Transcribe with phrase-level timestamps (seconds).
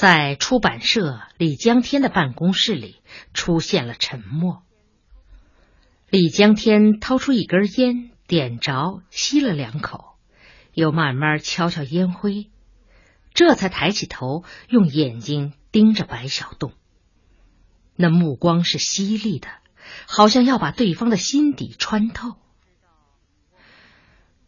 [0.00, 3.02] 在出版社李江天的办公室里
[3.34, 4.62] 出现了沉默。
[6.08, 10.14] 李江天掏出一根烟，点着，吸了两口，
[10.72, 12.48] 又慢慢敲敲烟灰，
[13.34, 16.72] 这才抬起头，用眼睛盯着白小洞。
[17.94, 19.48] 那目光是犀利的，
[20.06, 22.36] 好像要把对方的心底穿透。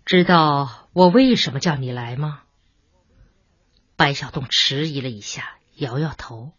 [0.07, 2.42] 知道我为什么叫你来吗？
[3.97, 6.53] 白小洞迟疑了一下，摇摇头。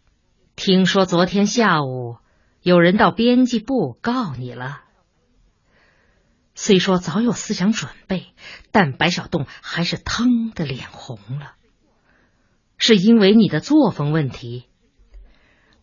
[0.55, 2.17] 听说昨天下午
[2.61, 4.81] 有人到编辑部告你了。
[6.55, 8.33] 虽说早有思想准备，
[8.71, 11.55] 但白小洞还是腾的脸红了。
[12.77, 14.67] 是因为你的作风问题。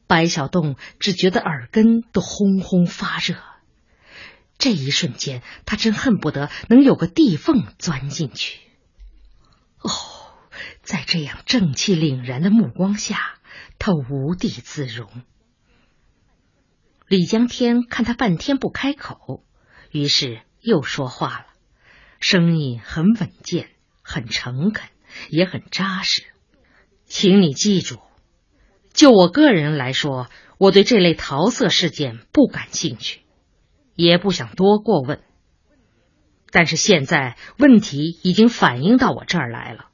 [0.06, 3.36] 白小洞只觉得耳根都轰轰发热。
[4.58, 8.60] 这一瞬间，他真恨不得能有个地缝钻进去。
[9.80, 9.90] 哦，
[10.82, 13.38] 在这样正气凛然的目光下，
[13.78, 15.08] 他无地自容。
[17.06, 19.44] 李江天看他半天不开口，
[19.90, 20.42] 于是。
[20.62, 21.46] 又说话了，
[22.20, 23.70] 声音很稳健，
[24.02, 24.90] 很诚恳，
[25.30, 26.22] 也很扎实。
[27.06, 27.98] 请你记住，
[28.92, 33.20] 就我个人来说，我对这类桃色事件不感兴趣，
[33.94, 35.22] 也不想多过问。
[36.50, 39.89] 但是现在问题已经反映到我这儿来了，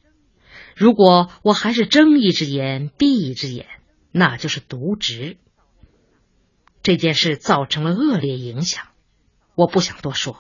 [0.77, 3.67] 如果我还是睁一只眼闭一只眼，
[4.13, 5.39] 那就是渎职。
[6.83, 8.89] 这件事造成了恶劣影响，
[9.55, 10.37] 我不想多说。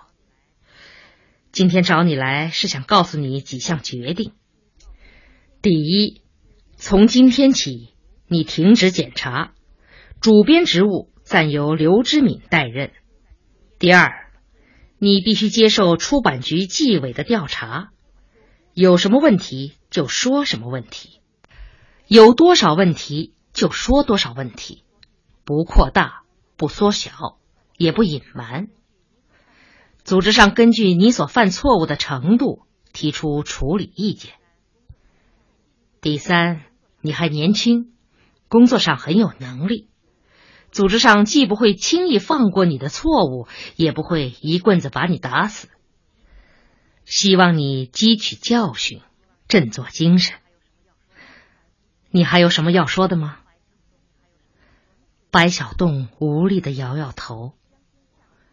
[1.52, 4.32] 今天找你来是想告诉你几项决定。
[5.62, 6.20] 第一，
[6.76, 7.94] 从今天起，
[8.28, 9.54] 你停止检查，
[10.20, 12.92] 主编职务暂由刘知敏代任。
[13.78, 14.30] 第二，
[14.98, 17.88] 你必须接受出版局纪委的调查，
[18.74, 21.20] 有什么问题就说什么问题，
[22.06, 24.84] 有多少问题就说多少问题，
[25.44, 26.22] 不扩大，
[26.56, 27.38] 不缩小，
[27.76, 28.68] 也不隐瞒。
[30.04, 32.62] 组织上根据你所犯错误的程度
[32.92, 34.34] 提出处理意见。
[36.00, 36.62] 第三，
[37.00, 37.92] 你还年轻，
[38.48, 39.88] 工作上很有能力，
[40.70, 45.68] 组织上既不会轻易放过你的错误，也不会一棍子把你打死。
[47.04, 49.00] 希望你汲取教训，
[49.48, 50.36] 振作精神。
[52.10, 53.38] 你还有什么要说的吗？
[55.30, 57.54] 白小洞无力的摇摇头。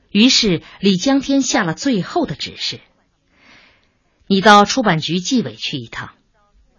[0.09, 2.81] 于是李江天下了最后的指示
[4.28, 6.12] ：“你到出版局纪委去一趟，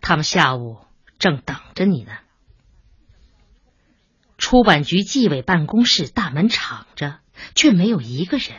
[0.00, 0.78] 他们下午
[1.18, 2.12] 正等着你呢。”
[4.38, 7.18] 出版局纪委办公室大门敞着，
[7.54, 8.56] 却没有一个人。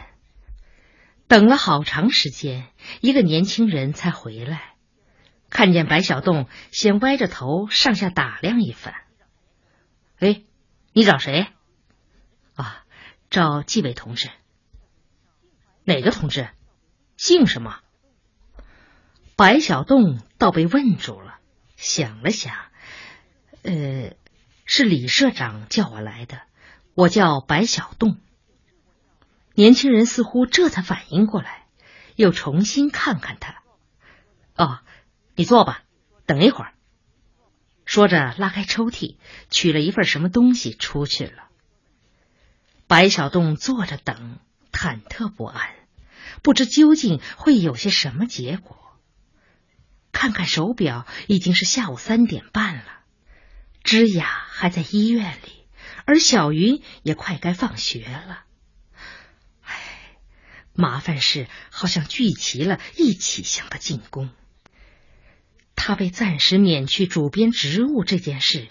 [1.28, 2.68] 等了好长时间，
[3.02, 4.75] 一个年轻人才回来，
[5.50, 8.96] 看见白小洞，先歪着头上下打量一番。
[10.20, 10.44] “哎，
[10.94, 11.48] 你找谁
[12.56, 12.84] ？”“啊，
[13.30, 14.30] 找纪委同志。”
[15.86, 16.50] 哪个同志？
[17.18, 17.80] 姓什么？
[19.38, 21.40] 白小洞倒被问住了，
[21.76, 22.56] 想了想，
[23.64, 24.16] 呃，
[24.66, 26.42] 是李社长叫我来的，
[26.94, 28.18] 我叫白小洞。
[29.54, 31.66] 年轻人似乎这才反应过来，
[32.16, 33.62] 又重新看看他。
[34.56, 34.80] 哦，
[35.36, 35.84] 你坐吧，
[36.26, 36.74] 等一会儿。
[37.86, 39.18] 说着，拉开抽屉，
[39.50, 41.50] 取了一份什么东西出去了。
[42.88, 44.40] 白小洞坐着等。
[44.78, 45.70] 忐忑不安，
[46.42, 49.00] 不知究竟会有些什么结果。
[50.12, 52.84] 看看手表，已经是下午三点半了。
[53.86, 55.66] 芝雅还在医院里，
[56.04, 58.44] 而小云也快该放学了。
[59.62, 59.80] 唉，
[60.74, 64.30] 麻烦事好像聚齐了，一起向他进攻。
[65.76, 68.68] 他被暂时免去主编职务这件事，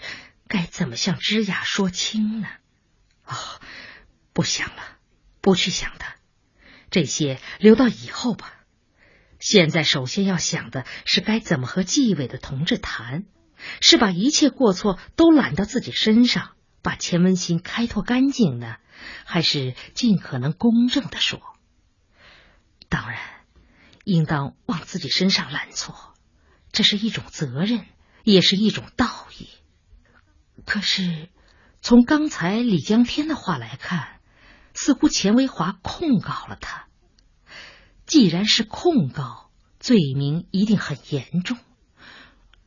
[0.47, 2.47] 该怎么向芝雅说清呢？
[3.25, 3.35] 哦，
[4.33, 4.95] 不想了。
[5.41, 6.15] 不去想他，
[6.89, 8.51] 这些留到以后吧。
[9.39, 13.25] 现在首先要想的是该怎么和纪委的同志谈，
[13.79, 18.77] 是把一切过错都揽到自己身上，把钱文新开脱干净呢，
[19.23, 21.39] 还是尽可能公正的说？
[22.89, 23.19] 当然，
[24.03, 26.14] 应当往自己身上揽错，
[26.75, 27.87] 这是一种责任，
[28.23, 29.47] 也是一种道义。
[30.65, 31.29] 可是，
[31.81, 34.11] 从刚才李江天的话来看。
[34.77, 36.87] 似乎钱维华控告了他。
[38.05, 39.49] 既然是控告，
[39.79, 41.57] 罪名一定很严重，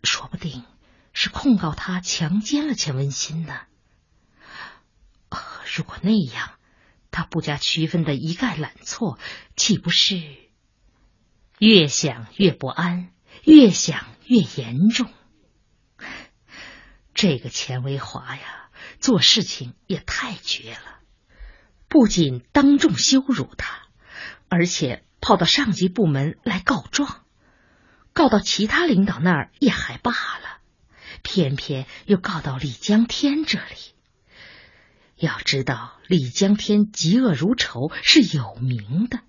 [0.03, 0.65] 说不定
[1.13, 3.61] 是控告他强奸了钱文新呢。
[5.77, 6.53] 如果那样，
[7.11, 9.19] 他不加区分的一概揽错，
[9.55, 10.19] 岂不是
[11.59, 13.13] 越想越不安，
[13.49, 15.11] 越想越严重？
[17.15, 18.69] 这个钱维华呀，
[19.01, 21.01] 做事情也太绝了，
[21.89, 23.87] 不仅当众羞辱他，
[24.51, 27.25] 而且跑到上级部门来告状，
[28.13, 30.59] 告到其他领导那儿也还罢了，
[31.23, 33.95] 偏偏又告到李江天这里。
[35.17, 39.21] 要知道，李江天嫉恶如仇是有名的，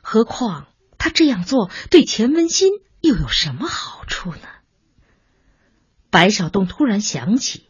[0.00, 4.48] 何况他这样做对钱文新又有什么好处呢？
[6.10, 7.68] 白小栋突然想起，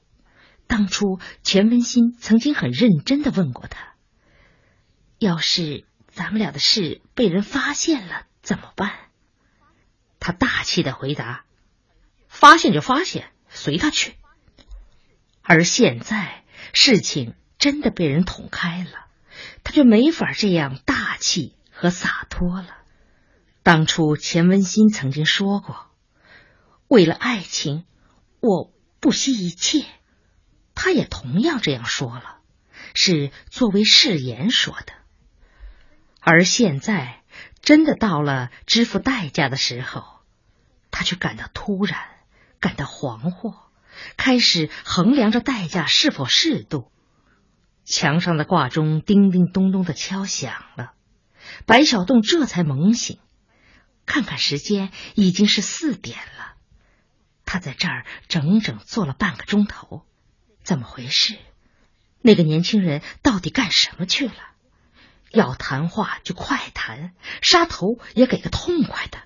[0.67, 3.95] 当初钱文新曾经很认真的问过他
[5.19, 8.93] ：“要是咱们俩的事被人发现了怎么办？”
[10.21, 11.45] 他大气的回答
[12.29, 14.15] ：“发现就发现，随他去。”
[15.43, 19.07] 而现在事情真的被人捅开了，
[19.65, 22.78] 他就没法这样大气和洒脱了。
[23.69, 25.89] 当初钱文新曾经说过
[26.89, 27.85] ：“为了爱情。”
[28.41, 29.85] 我不惜一切，
[30.75, 32.39] 他也同样这样说了，
[32.95, 34.95] 是作为誓言说的。
[36.19, 37.23] 而现在
[37.61, 40.03] 真的到了支付代价的时候，
[40.91, 42.01] 他却感到突然，
[42.61, 43.55] 感到惶惑，
[44.17, 46.91] 开始衡量着代价是否适度。
[47.85, 50.93] 墙上的挂钟叮叮咚咚的敲响了，
[51.67, 53.19] 白小栋这才猛醒，
[54.09, 56.55] 看看时间，已经是四点了。
[57.45, 60.03] 他在这儿整整坐了半个钟头，
[60.65, 61.37] 怎么回事？
[62.21, 64.35] 那个年轻人到底干什么去了？
[65.31, 67.13] 要谈话就快谈，
[67.43, 69.19] 杀头也给个痛快的。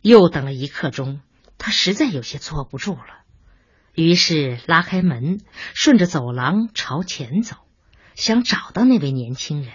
[0.00, 1.20] 又等了一刻钟，
[1.58, 3.24] 他实在有些坐不住了，
[3.92, 5.40] 于是拉开门，
[5.74, 7.56] 顺着走廊朝前走，
[8.14, 9.74] 想找到那位年轻人。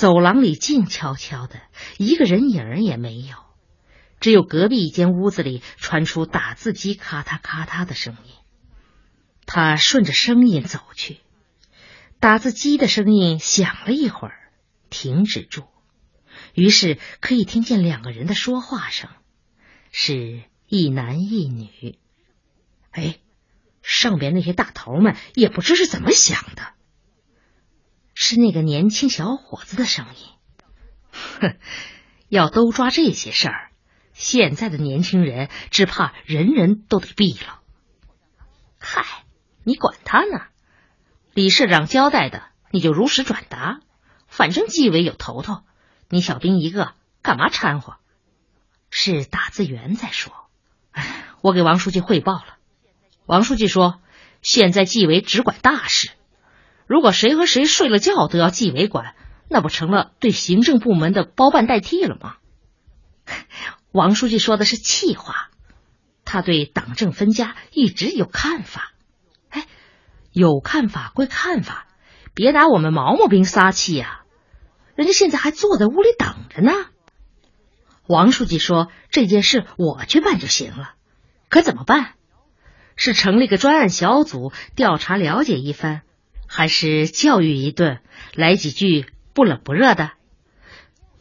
[0.00, 1.60] 走廊里静悄悄的，
[1.98, 3.36] 一个人影也没有。
[4.18, 8.32] 只有隔壁一间屋子里传出打字机咔嗒咔嗒的声音。
[9.44, 11.18] 他顺着声音走去，
[12.18, 14.50] 打字机的声音响了一会儿，
[14.88, 15.64] 停止住，
[16.54, 19.10] 于是可以听见两个人的说话声，
[19.92, 21.98] 是一男一女。
[22.90, 23.18] 哎，
[23.82, 26.72] 上边那些大头们也不知是怎么想的，
[28.30, 30.28] 是那个年轻小伙子的声音。
[31.10, 31.56] 哼，
[32.28, 33.72] 要都抓这些事儿。
[34.12, 37.58] 现在的年轻人只怕人人都得毙了。
[38.78, 39.24] 嗨，
[39.64, 40.44] 你管他呢！
[41.34, 43.80] 李社长交代的，你就如实转达。
[44.28, 45.64] 反正纪委有头头，
[46.08, 46.92] 你小兵一个，
[47.22, 47.96] 干嘛掺和？
[48.90, 50.32] 是打字员在说。
[50.92, 52.58] 哎，我给王书记汇报了。
[53.26, 54.00] 王书记说，
[54.40, 56.12] 现在纪委只管大事，
[56.90, 59.14] 如果谁和谁睡了觉都要纪委管，
[59.48, 62.34] 那不成了对行政部门的包办代替了吗？
[63.94, 65.50] 王书记说的是气话，
[66.24, 68.90] 他对党政分家一直有看法。
[69.50, 69.68] 哎，
[70.32, 71.86] 有看法归看法，
[72.34, 74.22] 别拿我们毛毛兵撒气呀！
[74.96, 76.72] 人家现在还坐在屋里等着呢。
[78.08, 80.94] 王书记说这件事我去办就行了，
[81.50, 82.14] 可怎么办？
[82.96, 86.02] 是成立个专案小组调查了解一番，
[86.52, 88.00] 还是教育一顿，
[88.34, 90.10] 来几句不冷不热的？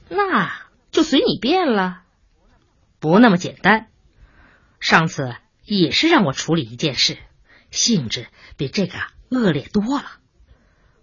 [0.10, 0.52] 那
[0.90, 2.02] 就随你便了。
[3.00, 3.90] 不那么简单，
[4.80, 7.16] 上次也是让我处理一件事，
[7.70, 8.26] 性质
[8.58, 8.98] 比这个
[9.30, 10.06] 恶劣多了。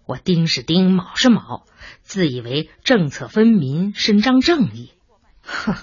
[0.05, 1.65] 我丁是丁，卯是卯，
[2.01, 4.91] 自以为政策分明，伸张正义，
[5.41, 5.73] 哼！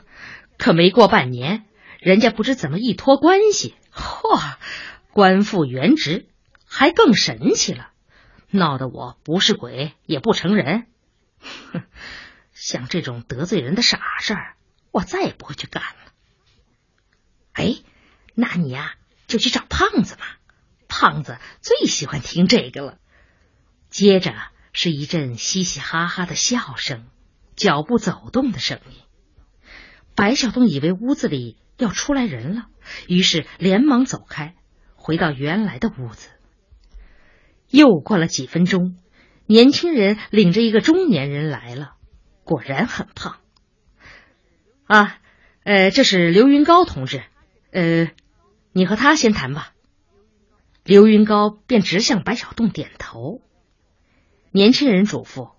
[0.59, 1.65] 可没过半年，
[1.99, 4.57] 人家不知怎么一托关系，嚯，
[5.13, 6.27] 官复原职，
[6.67, 7.89] 还更神气了，
[8.57, 10.87] 闹得我不是鬼也不成人。
[11.73, 11.83] 哼！
[12.53, 14.55] 像这种得罪人的傻事儿，
[14.93, 16.13] 我再也不会去干了。
[17.53, 17.75] 哎，
[18.35, 18.95] 那你呀
[19.27, 20.39] 就去找胖子吧，
[20.87, 22.99] 胖子最喜欢听这个了。
[23.91, 24.33] 接着
[24.73, 27.09] 是一阵嘻嘻哈哈的笑声，
[27.57, 29.03] 脚步走动的声音。
[30.15, 32.69] 白小东以为屋子里要出来人了，
[33.09, 34.55] 于是连忙走开，
[34.95, 36.31] 回到原来的屋子。
[37.75, 38.95] 又过了几分钟，
[39.47, 41.95] 年轻人领着一个中年人来了，
[42.45, 43.39] 果然很胖。
[44.85, 45.19] 啊，
[45.65, 47.25] 呃，这是刘云高同志。
[47.73, 48.13] 呃，
[48.73, 49.73] 你和他先谈吧。
[50.85, 53.41] 刘云高便直向白小栋点头。
[54.53, 55.51] 年轻人嘱咐：“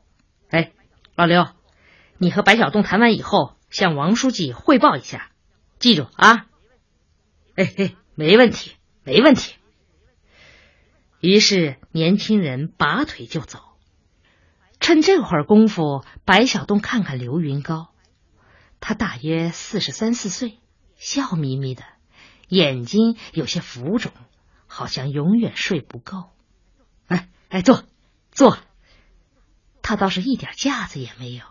[0.49, 0.71] 哎，
[1.17, 1.47] 老刘，
[2.17, 5.31] 你和白小栋谈完以后，向王书记汇报一下，
[5.79, 6.45] 记住啊。”
[7.57, 8.71] 哎嘿，没问题，
[9.03, 9.55] 没问题。
[11.25, 13.59] 于是年轻人拔腿就走。
[14.79, 17.89] 趁这会儿功夫，白小栋看看刘云高，
[18.79, 20.59] 他大约四十三四岁，
[20.97, 21.81] 笑眯眯的。
[22.47, 24.11] 眼睛有些浮肿，
[24.67, 26.29] 好像永远睡不够。
[27.07, 27.85] 哎哎，坐
[28.31, 28.59] 坐。
[29.81, 31.43] 他倒是一点架子也没有，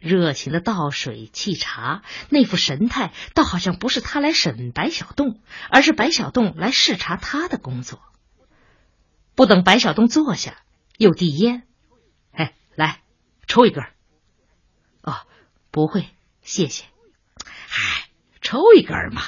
[0.00, 8.00] 热情的倒水沏茶，那副神态倒好像不是他来审白小洞，而是白小洞来视察他的工作。
[9.36, 10.62] 不等白小洞坐下，
[10.96, 11.62] 又递烟。
[12.32, 13.02] 哎，来
[13.46, 13.84] 抽一根。
[15.02, 15.14] 哦，
[15.70, 16.08] 不会，
[16.40, 16.86] 谢谢。
[17.68, 18.08] 嗨，
[18.40, 19.22] 抽一根嘛。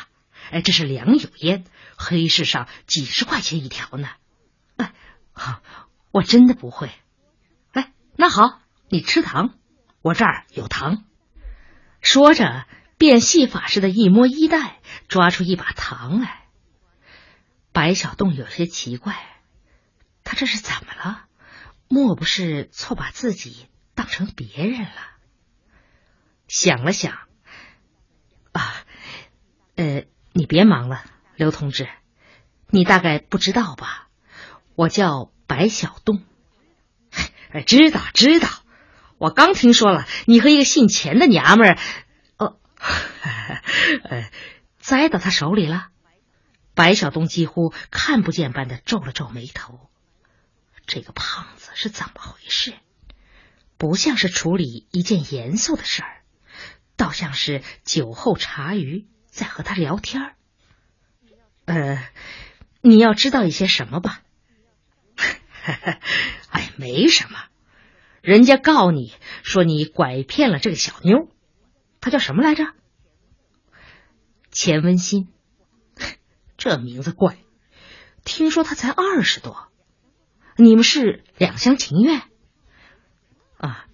[0.51, 1.65] 哎，这是良友烟，
[1.97, 4.09] 黑市上几十块钱一条呢。
[4.77, 4.95] 哎，
[5.33, 5.61] 好，
[6.11, 6.91] 我真的不会。
[7.73, 9.55] 哎那好，你吃糖，
[10.01, 11.05] 我这儿有糖。
[12.01, 16.47] 说着，变戏法似的，一摸衣袋，抓出一把糖来。
[17.73, 19.15] 白小洞有些奇怪，
[20.29, 21.25] 他这是怎么了？
[21.89, 24.93] 莫不是错把自己当成别人了？
[26.49, 27.19] 想了想，
[28.53, 28.75] 啊，
[29.77, 30.05] 呃，
[30.35, 31.03] 你别忙了，
[31.35, 31.89] 刘同志，
[32.67, 34.09] 你大概不知道吧？
[34.75, 36.23] 我叫白小洞。
[37.51, 38.51] 哎，知道知道，
[39.17, 41.79] 我刚听说了，你和一个姓钱的娘们儿，
[42.37, 42.59] 哦，
[44.03, 44.31] 呃，
[44.79, 45.89] 栽到他手里了。
[46.75, 49.89] 白小东几乎看不见般的皱了皱眉头，
[50.89, 52.75] 这个胖子是怎么回事？
[53.77, 56.23] 不像是处理一件严肃的事儿，
[56.97, 60.35] 倒像是酒后茶余在和他聊天儿。
[61.67, 62.09] 呃，
[62.81, 64.23] 你要知道一些什么吧？
[66.49, 67.39] 哎，没什么，
[68.23, 69.13] 人家告你
[69.45, 71.29] 说你拐骗了这个小妞，
[72.01, 72.65] 她叫什么来着？
[74.51, 75.29] 钱温馨，
[76.57, 77.37] 这名字怪。
[78.25, 79.68] 听说她才二十多，
[80.61, 82.21] 你们是两厢情愿？
[83.59, 83.87] 啊，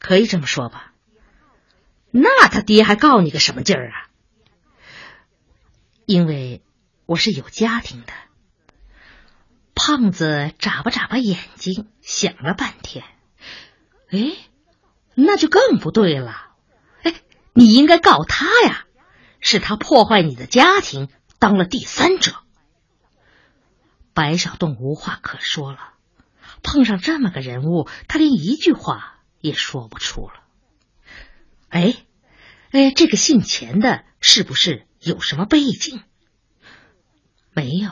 [0.00, 0.92] 可以这么说吧。
[2.10, 4.10] 那他爹还告你个什么劲儿啊？
[6.06, 6.60] 因为
[7.06, 8.12] 我是有家庭的。
[9.76, 13.04] 胖子眨巴眨巴眼睛，想了半天，
[14.10, 14.36] 哎，
[15.14, 16.52] 那就更不对了。
[17.04, 17.14] 哎，
[17.52, 18.86] 你应该告他呀，
[19.38, 21.08] 是他破坏你的家庭，
[21.38, 22.32] 当了第三者。
[24.14, 25.92] 白小洞无话可说了，
[26.62, 30.34] 碰上这么个人物，他连一句话也说不出了。
[31.68, 31.94] 哎，
[32.70, 36.02] 哎，这个姓钱的，是不是有什么背景？
[37.52, 37.90] 没有，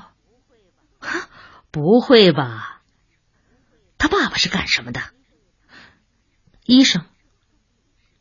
[0.98, 1.28] 哈。
[1.72, 2.80] 不会吧？
[3.98, 5.02] 他爸爸是干什么的？
[6.64, 7.04] 医生？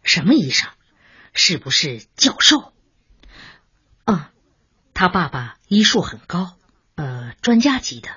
[0.04, 0.70] 什么医生？
[1.32, 2.74] 是不是教授？
[4.04, 4.34] 啊，
[4.94, 6.58] 他爸爸医术很高，
[6.96, 8.10] 呃，专家级的。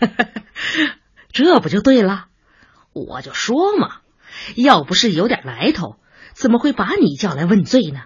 [1.32, 2.26] 这不就对了？
[2.92, 4.00] 我就说嘛，
[4.56, 6.00] 要不是有点来头，
[6.32, 8.02] 怎么会把你叫来问罪呢？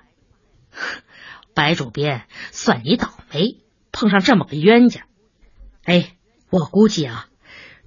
[1.55, 3.59] 白主编，算你倒霉，
[3.91, 5.07] 碰上这么个冤家。
[5.85, 6.17] 哎，
[6.51, 7.29] 我估计啊，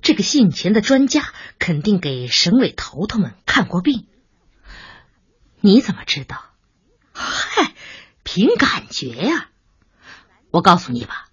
[0.01, 1.23] 这个姓钱的专家
[1.59, 4.07] 肯定给省委头头们看过病。
[5.61, 6.43] 你怎么知道？
[7.13, 7.73] 嗨，
[8.23, 9.49] 凭感觉呀！
[10.51, 11.24] 我告诉你吧，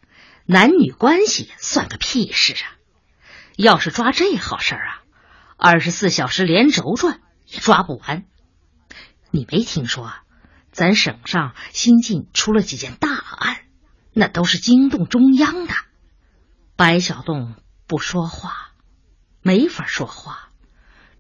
[0.53, 2.77] 男女关系算个屁事啊！
[3.57, 5.03] 要是抓这好事儿啊，
[5.57, 8.27] 二十四小时连轴转也抓不完。
[9.31, 10.23] 你没听说啊？
[10.71, 13.63] 咱省上新近出了几件大案，
[14.13, 15.73] 那都是惊动中央的。
[16.77, 17.57] 白小栋
[17.87, 18.73] 不说话，
[19.41, 20.51] 没法说话。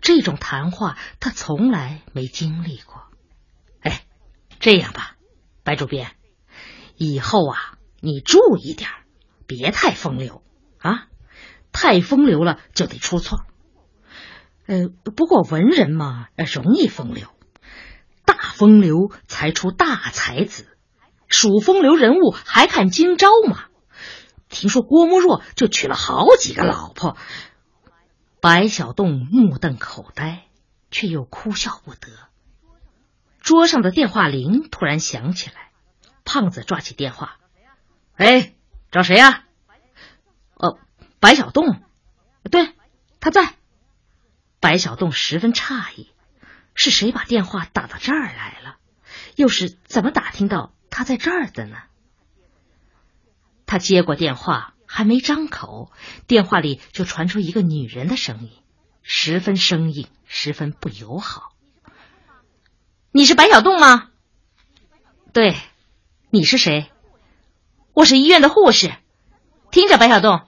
[0.02, 3.02] 这种谈话他从来没经历过。
[3.80, 4.04] 哎，
[4.60, 5.16] 这样吧，
[5.64, 6.14] 白主编，
[6.96, 9.01] 以后啊，你注意点儿
[9.56, 10.42] 别太风流
[10.78, 11.08] 啊！
[11.72, 13.44] 太风流了就得出错。
[14.66, 17.28] 呃，不过文人嘛，容易风流，
[18.24, 20.66] 大风流才出大才子，
[21.28, 23.64] 数风流人物还看今朝嘛。
[24.48, 27.16] 听说郭沫若就娶了好几个老婆，
[28.40, 30.46] 白小洞目瞪口呆，
[30.90, 32.08] 却又哭笑不得。
[33.40, 35.72] 桌上的电话铃突然响起来，
[36.24, 37.38] 胖子抓起电话
[38.14, 38.54] ：“哎，
[38.92, 39.42] 找谁呀
[40.54, 40.78] ？”“哦，
[41.18, 41.82] 白小洞。
[42.48, 42.72] ”“对，
[43.18, 43.54] 他在。”
[44.60, 46.12] 白小洞十分诧异，
[46.76, 48.76] 是谁把电话打到这儿来了？
[49.34, 51.78] 又是怎么打听到他在这儿的呢？
[53.66, 55.90] 他接过电话，还没张口，
[56.28, 58.52] 电话里就传出一个女人的声音，
[59.02, 61.52] 十分生硬，十分不友好。
[63.10, 64.10] 你是白小洞吗？
[65.32, 65.56] 对，
[66.30, 66.88] 你是谁？
[67.94, 68.90] 我是医院的护士。
[69.70, 70.46] 听着，白小洞，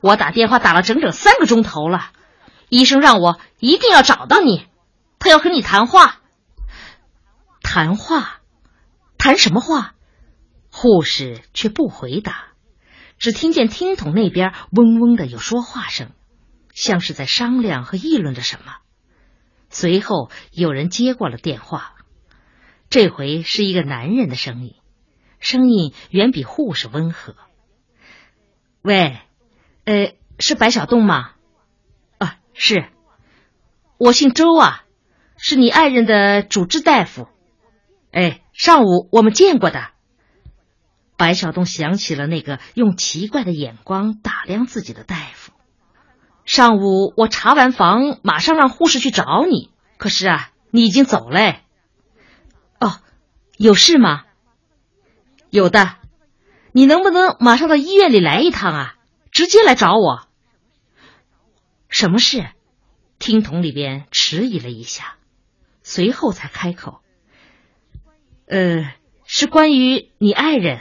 [0.00, 2.10] 我打电话打了整整三个钟头了，
[2.70, 4.66] 医生让我一定要找到你，
[5.18, 6.20] 他要和你谈话。
[7.62, 8.40] 谈话？
[9.18, 9.94] 谈什么话？
[10.72, 12.46] 护士却不回答，
[13.18, 16.10] 只听见听筒那边嗡嗡的有说话声，
[16.72, 18.76] 像是在商量和议论着什么。
[19.68, 21.94] 随后有人接过了电话，
[22.88, 24.76] 这回是一个男人的声音，
[25.40, 27.34] 声音远比护士温和。
[28.82, 29.18] 喂，
[29.84, 31.32] 呃，是白小栋吗？
[32.18, 32.86] 啊，是，
[33.98, 34.84] 我姓周啊，
[35.36, 37.26] 是你爱人的主治大夫。
[38.12, 39.88] 哎，上午我们见过的。
[41.16, 45.52] 白小栋想起了那个用奇怪的眼光打量自己的大夫。
[46.46, 49.70] 上午我查完房，马上让护士去找你。
[49.98, 51.56] 可是啊，你已经走了。
[52.80, 53.00] 哦，
[53.58, 54.24] 有事吗？
[55.50, 55.96] 有的。
[56.72, 58.96] 你能不能马上到医院里来一趟啊？
[59.32, 60.28] 直接来找我。
[61.88, 62.46] 什么事？
[63.18, 65.16] 听筒里边迟疑了一下，
[65.82, 67.00] 随后才开口。
[68.46, 68.92] 呃，
[69.24, 70.80] 是关于你爱人。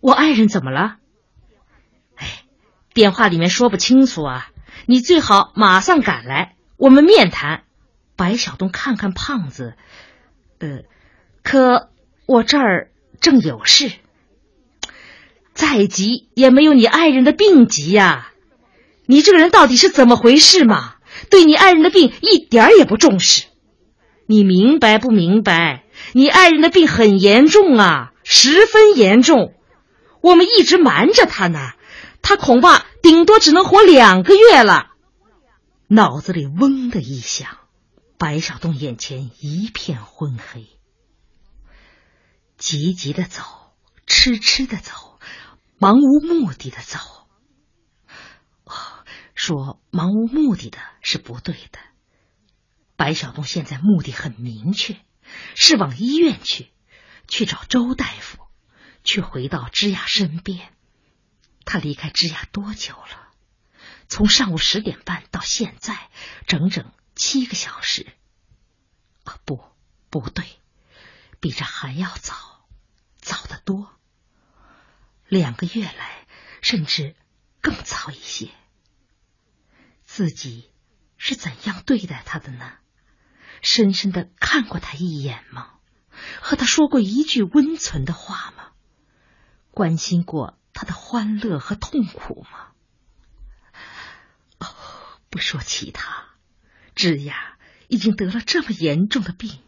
[0.00, 0.98] 我爱人怎么了？
[2.16, 2.44] 哎，
[2.92, 4.50] 电话里面说不清楚啊。
[4.86, 7.64] 你最好马上赶来，我们面谈。
[8.16, 9.74] 白小东看看胖子，
[10.58, 10.82] 呃，
[11.42, 11.90] 可
[12.26, 12.89] 我这儿
[13.20, 13.92] 正有事。
[15.52, 18.32] 再急也没有你爱人的病急呀！
[19.06, 20.94] 你这个人到底是怎么回事嘛？
[21.28, 23.44] 对你爱人的病一点儿也不重视，
[24.26, 25.84] 你明白不明白？
[26.12, 29.54] 你爱人的病很严重啊，十分严重。
[30.22, 31.72] 我们一直瞒着他呢，
[32.22, 34.86] 他恐怕顶多只能活两个月了。
[35.88, 37.48] 脑子里嗡的一响，
[38.16, 40.68] 白小洞眼前一片昏黑。
[42.60, 43.42] 急急的走，
[44.06, 45.18] 痴痴的走，
[45.78, 46.98] 茫无目的的走。
[49.34, 51.78] 说茫无目的的是不对的。
[52.96, 55.00] 白小东现在目的很明确，
[55.56, 56.70] 是往医院去，
[57.26, 58.38] 去找周大夫。
[59.02, 60.74] 去回到枝雅身边。
[61.64, 63.30] 他离开枝雅多久了？
[64.08, 66.10] 从上午十点半到现在，
[66.46, 68.12] 整整七个小时。
[69.24, 69.64] 啊，不，
[70.10, 70.44] 不对，
[71.40, 72.49] 比这还要早，
[73.20, 73.90] 早得多。
[75.28, 76.26] 两个月来，
[76.62, 77.14] 甚至
[77.60, 78.50] 更早一些。
[80.04, 80.70] 自己
[81.16, 82.72] 是怎样对待他的呢？
[83.62, 85.74] 深深的看过他一眼吗？
[86.40, 88.72] 和他说过一句温存的话吗？
[89.70, 92.72] 关心过他的欢乐和痛苦吗？
[94.58, 94.66] 哦，
[95.30, 96.26] 不说其他，
[96.94, 99.62] 智雅已经得了这么严重的病，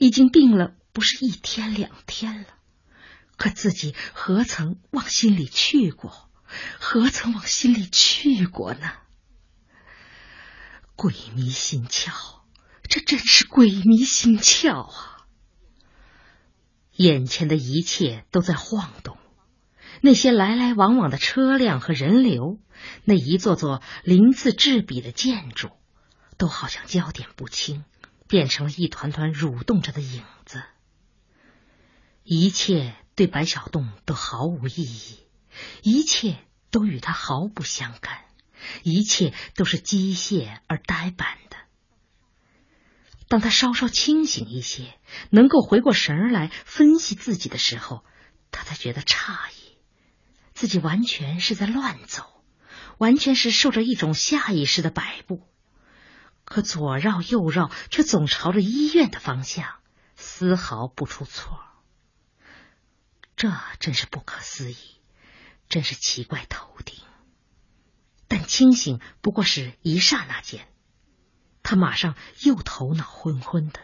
[0.00, 2.48] 已经病了不是一天两天了。
[3.36, 6.30] 可自己何曾往心里去过？
[6.78, 8.92] 何曾往心里去过呢？
[10.94, 12.12] 鬼迷心窍，
[12.88, 15.26] 这真是鬼迷心窍啊！
[16.92, 19.18] 眼前的一切都在晃动。
[20.00, 22.60] 那些来来往往的车辆和人流，
[23.04, 25.70] 那一座座鳞次栉比的建筑，
[26.36, 27.84] 都好像焦点不清，
[28.28, 30.62] 变成了一团团蠕动着的影子。
[32.22, 35.18] 一切对白小栋都毫无意义，
[35.82, 36.38] 一切
[36.70, 38.24] 都与他毫不相干，
[38.82, 41.56] 一切都是机械而呆板的。
[43.28, 44.98] 当他稍稍清醒一些，
[45.30, 48.04] 能够回过神儿来分析自己的时候，
[48.50, 49.78] 他才觉得诧异。
[50.52, 52.24] 自己完全是在乱走，
[52.98, 55.42] 完全是受着一种下意识的摆布，
[56.44, 59.68] 可左绕右绕，却总朝着医院的方向，
[60.16, 61.60] 丝毫不出错。
[63.36, 64.76] 这真是不可思议，
[65.68, 66.96] 真是奇怪透顶。
[68.28, 70.68] 但清醒不过是一刹那间，
[71.62, 73.80] 他马上又头脑昏昏的。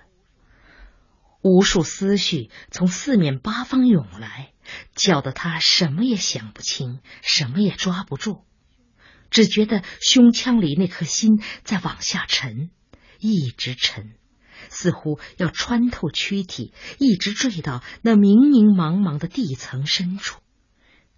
[1.42, 4.52] 无数思绪从四面八方涌来，
[4.94, 8.44] 搅得他什么也想不清，什么也抓不住，
[9.30, 12.70] 只觉得胸腔里那颗心在往下沉，
[13.18, 14.14] 一直沉，
[14.70, 20.40] 似乎要穿透躯体，一直坠到那明明茫茫的地层深处，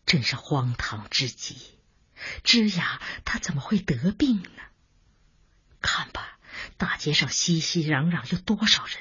[0.06, 1.56] 真是荒唐至极。
[2.42, 4.62] 枝雅，他怎么会得病呢？
[5.80, 6.38] 看吧，
[6.76, 8.96] 大街上熙熙攘攘，有多少人？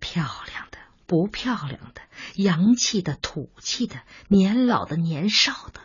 [0.00, 2.02] 漂亮的，不漂亮的，
[2.36, 5.80] 洋气的，土气的，年老的，年少的，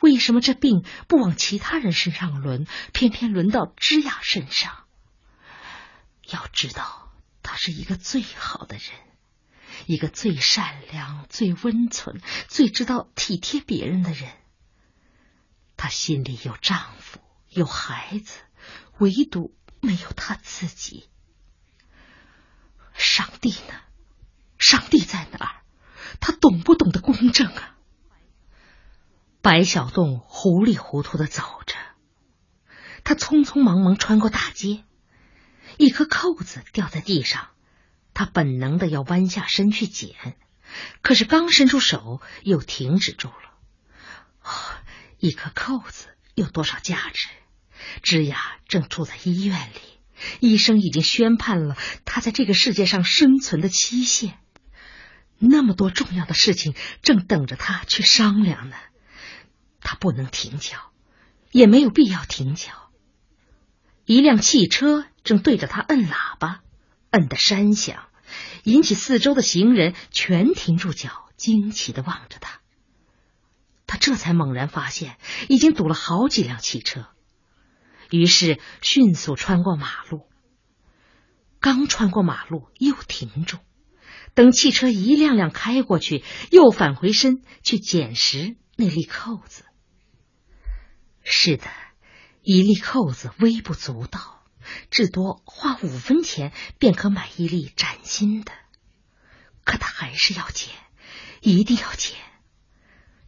[0.00, 4.84] 为什么这病不往其他人身上轮，偏偏轮到芝雅身上？
[6.32, 8.84] 要知道，他是一个最好的人，
[9.86, 14.32] 一个最善良、最温存、最知道体贴别人的人。
[15.76, 18.40] 他心里有丈夫，有孩子，
[18.98, 21.08] 唯独没有他自己。
[22.94, 23.80] 上帝呢？
[24.58, 25.62] 上帝在哪儿？
[26.20, 27.76] 他懂不懂得公正啊？
[29.40, 31.74] 白小洞糊里糊涂的走着，
[33.02, 34.84] 他匆匆忙忙穿过大街，
[35.78, 37.48] 一颗扣子掉在地上，
[38.14, 40.36] 他本能的要弯下身去捡，
[41.02, 43.34] 可是刚伸出手又停止住了。
[45.18, 47.28] 一颗扣子有多少价值？
[48.02, 49.80] 芝雅正住在医院里，
[50.40, 54.38] 医生已经宣判了他在这个世界上生存的期限。
[55.38, 58.76] 那么多重要的事情正等着他去商量呢，
[59.80, 60.92] 他不能停脚，
[61.50, 62.90] 也没有必要停脚。
[64.04, 66.62] 一辆汽车正对着他摁喇叭，
[67.10, 68.08] 摁得山响，
[68.64, 72.60] 引起四周的行人全停住脚，惊奇的望着他。
[73.86, 77.08] 他这才猛然发现，已经堵了好几辆汽车。
[78.10, 80.28] 于是迅速穿过马路，
[81.60, 83.58] 刚穿过马路又停住，
[84.34, 89.64] 等汽车一辆辆开过去，又返回身去捡拾那粒扣子。
[91.22, 91.64] 是的，
[92.42, 94.41] 一粒扣子微不足道，
[94.90, 98.52] 至多花五分钱便可买一粒崭新的。
[99.64, 100.74] 可他还是要捡，
[101.40, 102.16] 一定要捡。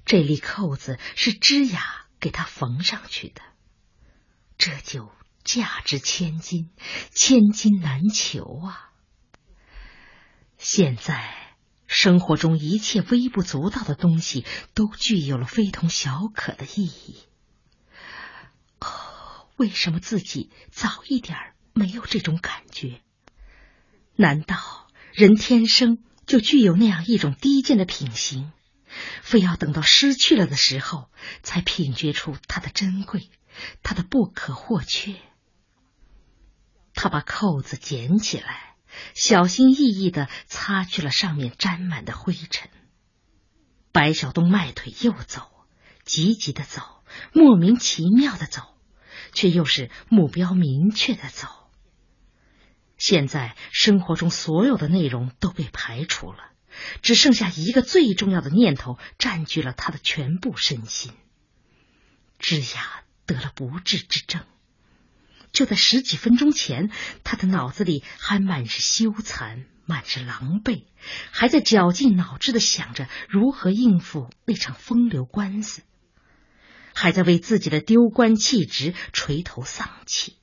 [0.04, 3.40] 这粒扣子是芝雅给他缝上去的。
[4.58, 5.10] 这就
[5.42, 6.70] 价值千金，
[7.10, 8.90] 千金难求啊！
[10.58, 17.22] 现在生活中一切微不足道的东西都具有了非同小可的意义。
[19.56, 21.36] 为什么自己早一点
[21.72, 23.00] 没有这种感觉？
[24.16, 28.52] 难道人天生就具有那样一种低贱的品行，
[29.22, 31.10] 非要等到失去了的时候
[31.42, 33.30] 才品觉出它的珍贵？
[33.82, 35.16] 它的不可或缺。
[36.94, 38.76] 他把扣子捡起来，
[39.14, 42.70] 小心翼翼的擦去了上面沾满的灰尘。
[43.92, 45.50] 白小东迈腿又走，
[46.04, 46.82] 急急的走，
[47.32, 48.73] 莫名其妙的走，
[49.34, 51.48] 却又是目标明确的走。
[52.96, 56.38] 现在生活中所有的内容都被排除了，
[57.02, 61.12] 只剩下一个最重要的念头占据了他的全部身心。
[62.38, 63.02] 枝雅。
[63.26, 64.42] 得了不治之症，
[65.50, 66.90] 就在十几分钟前，
[67.22, 70.84] 他的脑子里还满是羞惭，满是狼狈，
[71.30, 75.84] 还在绞尽脑汁的想着如何应付那场风流官司，
[76.94, 80.38] 还在为自己的丢官弃职垂头丧气。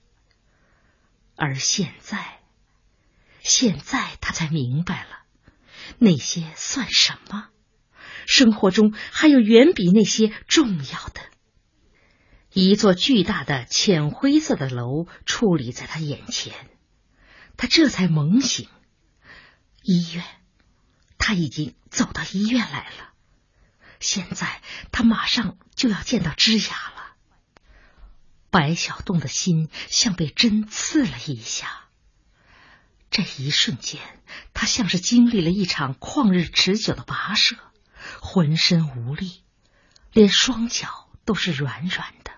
[1.36, 2.40] 而现在，
[3.40, 5.24] 现在他才明白了，
[5.98, 7.48] 那些算什么？
[8.28, 11.22] 生活中还有远比那些重要的。
[12.54, 16.54] 一座巨大的浅灰色的楼矗立在他眼前，
[17.58, 18.68] 他这才猛醒。
[19.82, 20.24] 医院，
[21.18, 23.11] 他已经走到医院来了。
[24.02, 24.62] 现在
[24.92, 27.16] 他马上就要见到芝雅了。
[28.50, 31.86] 白小洞的心像被针刺了一下。
[33.10, 34.02] 这一瞬间，
[34.54, 37.58] 他像是经历了一场旷日持久的跋涉，
[38.22, 39.44] 浑身无力，
[40.14, 42.32] 连双脚都是软软的。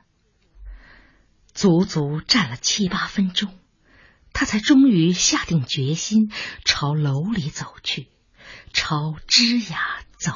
[1.54, 3.56] 足足站了七八分钟，
[4.34, 6.32] 他才终于下定决心
[6.65, 8.10] 朝楼里走去，
[8.73, 10.34] 朝芝雅走。